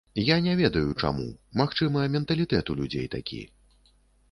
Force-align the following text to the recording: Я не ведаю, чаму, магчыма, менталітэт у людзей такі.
Я 0.27 0.35
не 0.45 0.53
ведаю, 0.61 0.93
чаму, 1.03 1.25
магчыма, 1.61 2.07
менталітэт 2.17 2.65
у 2.75 2.79
людзей 2.83 3.07
такі. 3.19 3.41